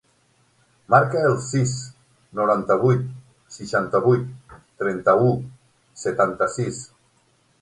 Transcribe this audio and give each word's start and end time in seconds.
Marca 0.93 1.19
el 1.31 1.35
sis, 1.47 1.73
noranta-vuit, 2.39 3.03
seixanta-vuit, 3.59 4.57
trenta-u, 4.83 5.31
setanta-sis. 6.07 6.83